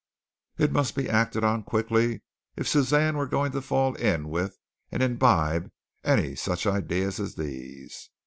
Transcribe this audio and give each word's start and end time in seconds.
It 0.57 0.71
must 0.71 0.95
be 0.95 1.07
acted 1.07 1.43
on 1.43 1.61
quickly 1.61 2.23
if 2.55 2.67
Suzanne 2.67 3.15
were 3.17 3.27
going 3.27 3.51
to 3.51 3.61
fall 3.61 3.93
in 3.93 4.29
with 4.29 4.57
and 4.91 5.03
imbibe 5.03 5.69
any 6.03 6.33
such 6.33 6.65
ideas 6.65 7.19
as 7.19 7.35
these. 7.35 8.09